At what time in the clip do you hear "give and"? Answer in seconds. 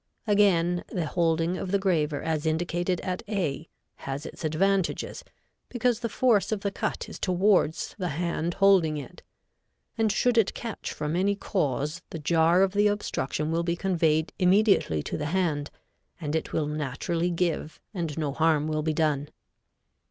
17.29-18.17